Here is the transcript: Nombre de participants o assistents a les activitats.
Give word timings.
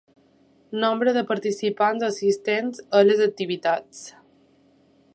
Nombre 0.83 1.13
de 1.17 1.23
participants 1.33 2.07
o 2.07 2.09
assistents 2.09 2.83
a 3.01 3.05
les 3.09 3.25
activitats. 3.29 4.05